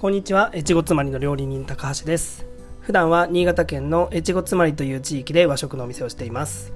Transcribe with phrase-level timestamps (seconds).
[0.00, 0.52] こんにちは。
[0.54, 2.46] 越後妻りの料理人高橋です。
[2.82, 6.72] 普段は新潟県の越後妻りという地域で和食のお店をしています。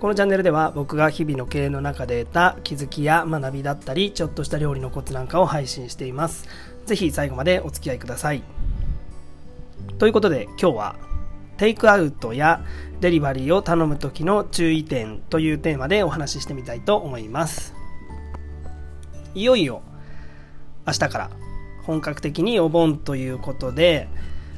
[0.00, 6.48] このチャンネルでは僕が日々の経営の中で得た気づきや学びだったりちょっとした料理のコツなんかを配信しています。
[6.86, 8.42] ぜひ最後までお付き合いください。
[9.98, 10.96] ということで今日は
[11.58, 12.64] テイクアウトや
[13.02, 17.74] デリバリーを頼む時の注意点というテーマでお話ししてみたいと思います。
[19.34, 19.82] いよいよ
[20.86, 21.30] 明日から
[21.88, 24.08] 本格的にお盆ということで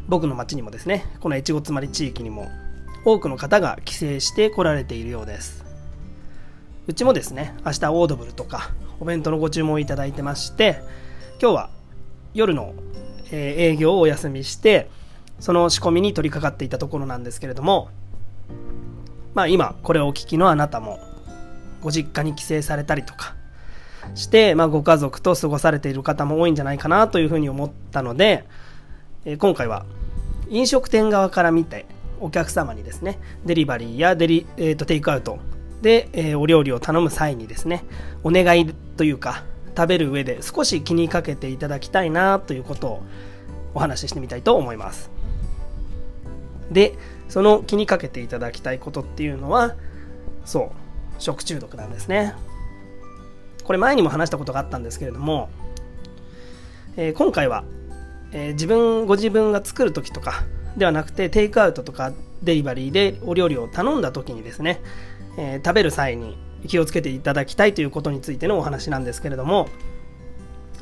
[0.08, 2.50] 僕の町にもですねこの越後妻り地域にも
[3.04, 5.64] 多くの方が帰省して来られているようです。
[6.88, 10.82] うちもですね明日オードブルとかお弁当のご注文をいただいてまして
[11.40, 11.70] 今日は
[12.34, 12.74] 夜の、
[13.30, 14.90] え営業をお休みして
[15.38, 17.90] その仕込みに取り掛かっていたところなんですけれども
[19.34, 20.98] まあ今これをお聞きのあなたも
[21.80, 23.36] ご実家に帰省されたりとか
[24.14, 28.44] して、まあ、ご家族と過ごされている方も多いんじゃないかなというふうに思ったので、
[29.24, 29.84] えー、今回は
[30.48, 31.86] 飲食店側から見て
[32.20, 35.38] お客様にですねデリバリーやデリ、えーと、テイクアウト
[35.82, 37.84] で、えー、お料理を頼む際にですね
[38.22, 39.44] お願いというか
[39.76, 43.02] 食べる上で少し気にかけていただきたいなということを
[43.74, 45.10] お話ししてみたいと思います。
[46.70, 46.94] で
[47.28, 49.74] その気にかけていただきたいことっていうのは
[50.44, 50.70] そう
[51.18, 52.34] 食中毒なんですね。
[53.70, 55.48] これ前にも話したことがあったんですけれども、
[56.96, 57.62] えー、今回は、
[58.32, 60.42] えー、自分ご自分が作る時とか
[60.76, 62.12] ではなくてテイクアウトとか
[62.42, 64.80] デリバリーでお料理を頼んだ時にですね、
[65.38, 69.68] えー、食べる際に気をつけていただきたいということについてのお話なんですけれども、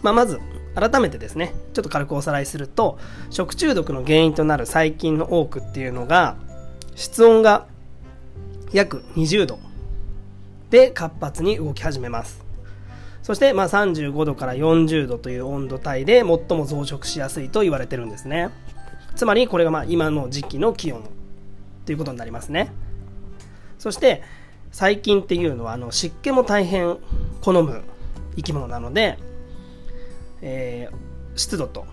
[0.00, 0.40] まあ、まず
[0.74, 6.38] 改めてですねちょっと軽くおさらいすると食中毒の原因となる細菌の多くっていうのが
[6.94, 7.66] 室温が
[8.72, 9.58] 約20度
[10.70, 12.47] で活発に動き始めます。
[13.28, 18.48] そしてまあ35度から40度という温度帯で最も増殖しやすいと言われてるんですね。
[19.16, 21.04] つまりこれがまあ今の時期の気温
[21.84, 22.72] ということになりますね。
[23.78, 24.22] そして
[24.72, 26.96] 細菌っていうのはあの湿気も大変
[27.42, 27.82] 好む
[28.36, 29.18] 生き物なので、
[30.40, 31.84] えー、湿度と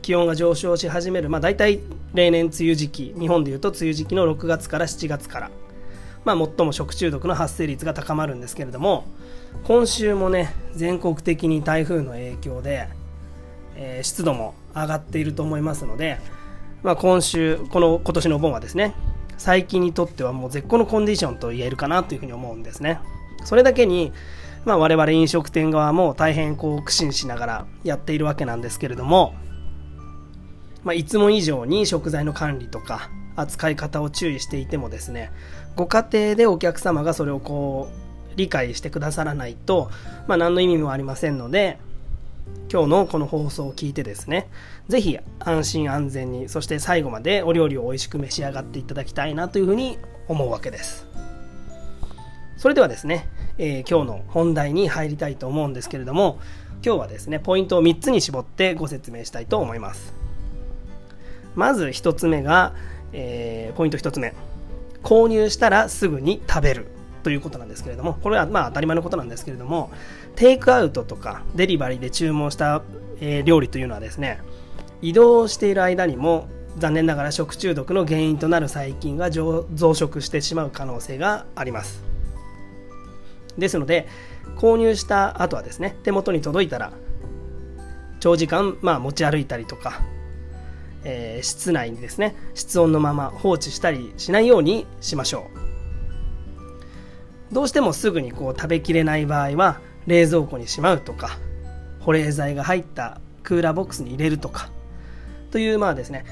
[0.00, 1.80] 気温が上昇し始める、まあ、大体
[2.14, 5.50] 例年梅雨時期日本でいうと梅雨時期の6月から7月から
[6.24, 9.04] まあ、最も食中毒の発生率が高まるんですけれども
[9.64, 12.88] 今週もね全国的に台風の影響で、
[13.76, 16.18] えー、湿度も上がっていると思いますので、
[16.82, 18.94] まあ、今週この今年のお盆はですね
[19.38, 23.00] 最近にとってはもう絶好のコンディションと言えるかなというふうに思うんですね。
[23.44, 24.12] それだけに、
[24.66, 29.34] まあ、我々飲食店側も大変こう苦心しながらやっているわけなんですけれども、
[30.84, 35.32] まあ、いつも以上に食材の管理とか扱い方を注意していてもですね
[35.76, 37.88] ご家庭でお客様がそれをこ
[38.34, 39.90] う理解してくださらないと、
[40.26, 41.78] まあ、何の意味もありませんので
[42.72, 44.48] 今日のこの放送を聞いてですね
[44.88, 49.98] 是非安心安全にそして最後までお料理を美味しく召し上がっていただきたいなというふうに
[50.28, 51.06] 思うわけです。
[52.56, 56.38] それではですね、えー、今日の本題に入りたいと思うんですけれども
[56.84, 60.14] 今日はですねポイントを3つに絞ってご説明したいと思います。
[61.54, 62.74] まず1つ目が
[63.12, 64.34] えー、ポイント1つ目。
[65.02, 66.86] 購入したらすぐに食べる
[67.22, 69.90] ということなんですけれどもこれはまあ当たり前のことなんですけれども
[70.36, 72.82] テイクアウトとかデリバリーで注文した、
[73.20, 74.40] え、料理というのはですね
[75.02, 82.02] 移動している間にも残念ながら食中毒の原因となる細菌が増殖してしまう可能性があります。
[83.58, 84.06] ですので
[84.56, 86.92] 購入した後はですね手元に届いたら
[88.20, 90.00] 長時間、まあ、持ち歩いたりとか
[91.04, 95.46] えー、室内にですね室温のまま放置したりしないようにしましょ
[97.50, 97.54] う。
[97.54, 101.38] どうしてもすぐにこう食べきれない場合は冷蔵庫にしまうとか
[102.00, 104.70] 保冷剤が入ったクーラーボックスに入れるとか
[105.50, 106.24] というまあですね、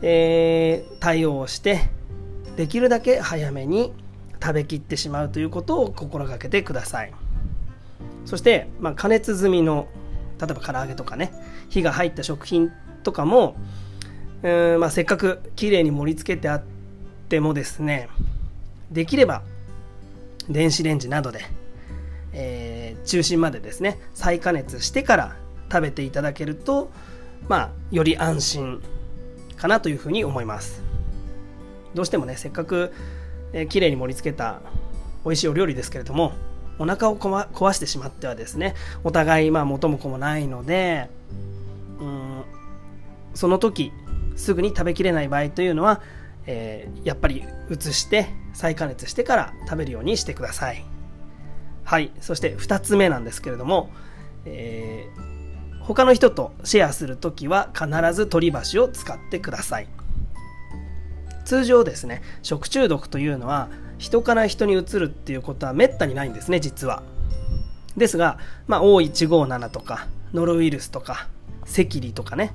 [0.00, 1.90] えー、対応をして
[2.56, 3.92] できるだけ早めに
[4.40, 7.12] 食べきってしまうということを心がけてください。
[8.24, 9.88] そして、まあ、加熱済みの
[10.40, 11.32] 例えば唐揚げとかね
[11.68, 12.72] 火が入った食品
[13.02, 13.56] とかも
[14.44, 16.62] うんまあ、せっかく綺麗に盛り付けてあっ
[17.28, 18.08] てもですね
[18.90, 19.42] できれば
[20.50, 21.40] 電子レンジなどで、
[22.34, 25.36] えー、中心までですね再加熱してから
[25.72, 26.90] 食べていただけると
[27.48, 28.82] まあより安心
[29.56, 30.82] かなというふうに思います。
[31.94, 32.92] どうしてもねせっかく、
[33.52, 34.60] えー、綺麗に盛り付けた
[35.24, 36.32] 美味しいお料理ですけれども
[36.78, 38.74] お腹を壊してしまってはですね
[39.04, 41.08] お互いまあ元も子もないので
[42.00, 42.42] うん
[43.34, 43.92] その時
[44.36, 46.00] すぐに食べきれない場合というのは、
[46.46, 50.84] えー、やっぱり移して再加熱してから食べるようにしてください。
[51.84, 52.10] はい。
[52.20, 53.90] そして2つ目なんですけれども、
[54.44, 59.88] えー、他の人とシェアするときは必ず取り箸を使ってください。
[61.44, 67.02] 通常ですね食中毒というのは人から人にうつるっていうことはめったにないんですね実は。
[67.96, 71.28] ですが、まあ、O157 とかノロウイルスとか
[71.62, 72.54] 赤痢とかね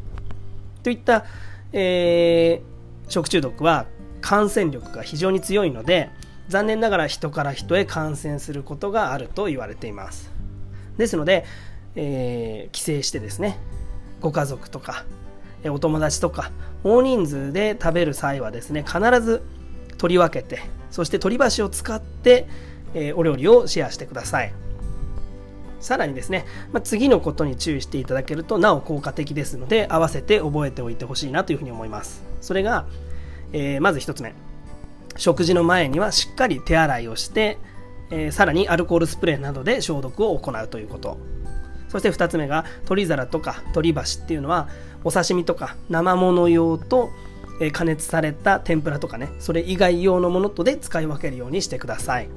[0.84, 1.26] といった、
[1.74, 3.86] えー、食中毒は
[4.22, 6.10] 感染力が非常に強いので
[6.48, 10.32] 残念ながら人から人へ感染することがあると言われています。
[10.98, 11.46] ですので、
[11.96, 13.58] えー、帰省してですね
[14.20, 15.06] ご家族とか
[15.66, 16.52] お友達とか
[16.84, 19.42] 大人数で食べる際はですね必ず
[19.98, 20.62] 取り分けて
[20.92, 22.48] そして取り箸を使って、
[22.94, 24.69] えー、お料理をシェアしてください。
[25.80, 32.24] さらにですね、まあ、次のことに注意していただけるとなお効果的ですので合わせて覚えておいてほしいなというふうに思います。
[32.42, 32.86] それが、
[33.54, 34.34] えー、まず1つ目。
[35.18, 37.58] 食事の前にはしっかり手洗いをして、
[38.10, 41.18] えー、さらにアルコールスプレーなどで消毒を行うということ。
[41.90, 44.70] そして2つ目が取り皿とか取り箸っていうのは
[45.04, 47.10] お刺身とか生物用と
[47.74, 52.30] 加熱された天ぷらとかねそれ以外用のものとで使い分けるようにしてください。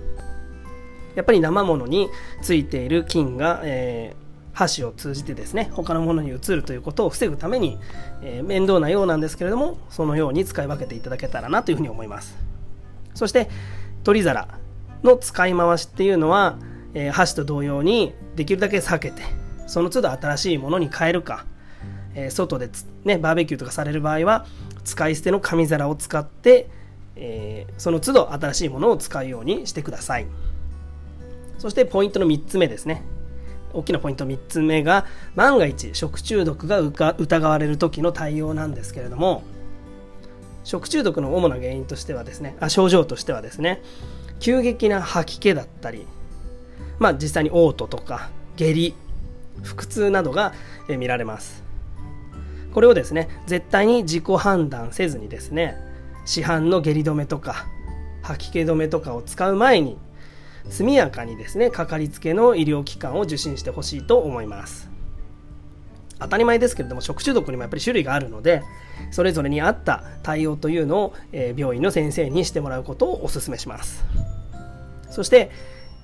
[1.14, 2.08] やっぱり生物に
[2.42, 7.78] ついている菌が、えー、箸を通じてですね他のものに移るということを防ぐために、
[8.22, 12.36] えー、面倒なようなんですけれどもそのように使い分けていただけたらなというふうに思います。
[13.14, 13.48] そして
[14.04, 14.48] 取り皿
[15.02, 16.58] の使い回しっていうのは、
[16.94, 19.22] えー、箸と同様にできるだけ避けて
[19.66, 21.46] その都度新しいものに変えるか、
[22.14, 22.70] えー、外で
[23.04, 24.46] ね、バーベキューとかされる場合は
[24.84, 26.68] 使い捨ての紙皿を使って、
[27.16, 30.26] えー、その都度新しいものを使うようにしてください。
[31.58, 33.02] そしてポイントの3つ目ですね。
[33.72, 39.42] 大きなポイント3つ目が万が一食中毒が疑われる時の対応なんですけれども
[40.64, 43.82] 食中毒の主な原因としてはですねあ症状としてはですね
[44.40, 46.06] 急激な吐き気だったり
[46.98, 48.94] まあ実際に嘔吐とか下痢
[49.62, 50.52] 腹痛などが
[50.88, 51.62] 見られます。
[52.72, 55.76] これをですね絶対に自己判断せずにですね
[56.24, 57.66] 市販の下痢止めとか
[58.22, 59.98] 吐き気止めとかを使う前に
[60.70, 64.90] 速やかにですねかかりつけの医療機関を受診してほしいと思います。
[66.18, 68.62] 当たり前ですけれども食中毒にもやっぱり種類があるので
[69.10, 74.04] それぞれに合った対応というのを、え病院の先生にしてもらうことをお勧めします。
[75.10, 75.50] そして、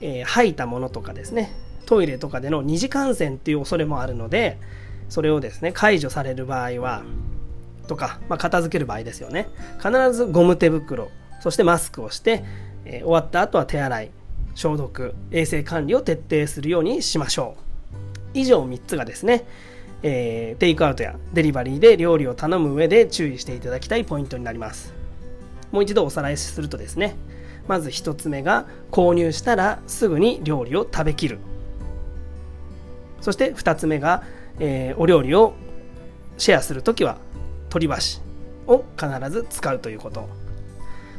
[0.01, 1.53] えー、吐いたものとかですね
[1.87, 4.59] トイレとかでの二次感染っていう恐れもあるので
[5.09, 7.03] それをですね解除される場合は
[7.87, 9.49] とか、まあ、片付ける場合ですよね。
[9.79, 12.45] 必ずゴム手袋そしてマスクをして、
[12.85, 14.11] えー、終わった後は手洗い
[14.59, 17.55] 消毒衛生管理を徹底するようにしましょ
[18.35, 18.39] う。
[18.39, 19.47] 以上3つがですね、
[20.03, 24.93] えー、テイクアウトやデリバリーで料理を頼む上で注意していただきたいポイントになります。
[25.71, 27.15] もう一度おさらいするとですね
[27.69, 31.39] まず1つ目が購入したらすぐに料理を食べきる。
[33.21, 34.25] そして2つ目が、
[34.59, 35.55] えー、お料理を
[36.37, 37.19] シェアするときは
[37.69, 38.21] 取り箸
[38.67, 40.48] を必ず使うということ。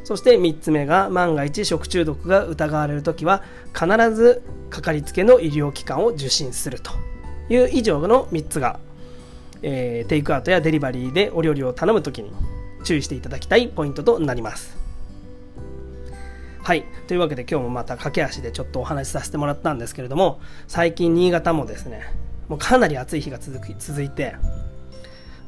[0.10, 3.44] そして3つ目が万が一食中毒が疑われるときは
[3.80, 3.86] 必
[4.16, 4.42] ず
[4.72, 6.94] かかりつけの医療機関を受診すると
[7.48, 8.80] いう以上の3つが、
[9.62, 12.32] えー、テイクアウトやデリバリーでお料理を頼むときに
[12.84, 14.76] 注意していただきたいポイントとなります。
[16.64, 16.86] はい。
[17.06, 22.02] というわけで今日もまた駆け足でちょっとお話しさせてもらったんですけれども、最近新潟もですね、
[22.48, 24.34] もうかなり暑い日が続き続いて、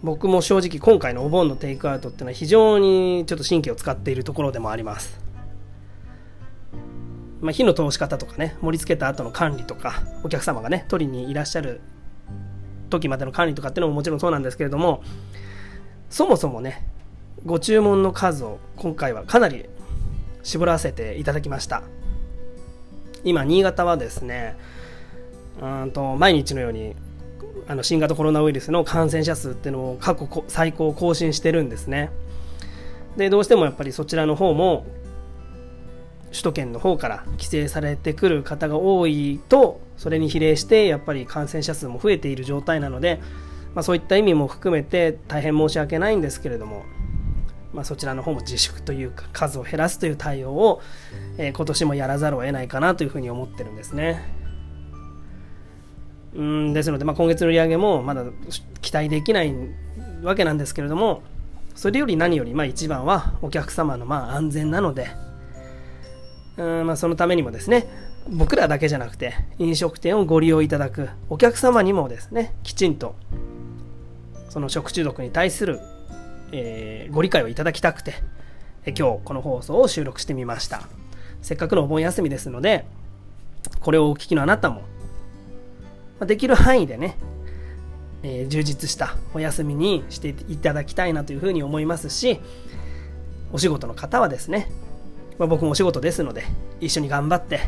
[0.03, 5.19] 僕も正直今回のお盆のテイクアウトっていうのは非常にちょっと神経を使っているところでもあります。
[7.41, 11.81] まあ、火の通し方とかね、盛り付けた後の管理とか、お客様がね、取りにいらっしゃる
[12.89, 15.03] 時までの管理とかっていうのももちろんそうなんですけれども、
[16.09, 16.87] そもそもね、
[17.45, 19.65] ご注文の数を今回はかなり
[20.43, 21.83] 絞らせていただきました。
[23.23, 24.55] 今、新潟はですね、
[25.61, 26.95] うんと毎日のように
[27.67, 32.11] あの新型コロナウイルスの感染者数っていうのを過去最高を更新してるんですね。
[33.17, 34.85] でどうしてもやっぱりそちらの方も
[36.31, 43.19] 首都圏の方から帰省されてくる方が多いとそれに比例してやっぱり感染者数も増えている状態なので、
[43.75, 46.83] まあ、そういった意味も含めて大変申し訳ないんですけれども、
[47.73, 50.81] まあ、そちらの方も自粛というか数を減らすという対応を、
[51.37, 54.40] えー、今年もやらざるを得ないかなというふうに思ってるんですね。
[56.35, 58.23] うんですので、まあ、今月の売り上げもまだ
[58.81, 59.53] 期待できない
[60.23, 61.23] わけなんですけれども
[61.75, 65.07] それより何よりまあ一番はお客様のまあ安全なので
[66.57, 67.87] うんまあそのためにもですね
[68.29, 73.15] 僕らだけじゃなくて飲食店をご利用いただくお客様にもですねきちんと
[74.49, 75.79] その食中毒に対する、
[76.51, 78.13] えー、ご理解をいただきたくて
[78.85, 80.87] え今日この放送を収録してみました。
[81.41, 82.85] せっかくのお盆休みですので
[83.79, 84.83] これをお聞きのあなたも
[86.21, 87.17] まできる範囲でね、
[88.23, 92.39] えー、充実したお休みにしていただきたいなというふうに思いますし
[93.51, 94.71] お仕事の方はですね、
[95.37, 96.43] まあ、僕もお仕事ですので
[96.79, 97.61] 一緒に頑張って、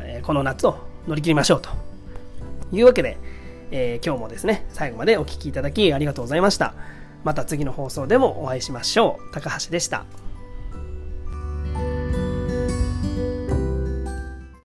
[0.00, 0.76] えー、この夏を
[1.08, 1.70] 乗り切りましょうと
[2.72, 3.16] いうわけで、
[3.70, 6.74] えー、今日もですね最後までお聴きいただきありがとうございました。
[7.22, 9.32] また次の放送でもお会いしましょう。
[9.32, 10.04] 高橋でした。